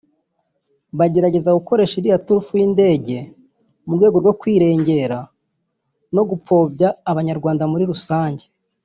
bagerageza 0.97 1.55
gukoresha 1.57 1.95
iriya 1.97 2.21
turufu 2.25 2.51
y’indege 2.59 3.17
mu 3.85 3.93
rwego 3.97 4.17
rwo 4.23 4.33
kwirengera 4.39 5.19
no 6.15 6.23
gupfobya 6.29 6.87
Abanyarwanda 7.11 7.63
muri 7.71 7.85
rusange 7.91 8.45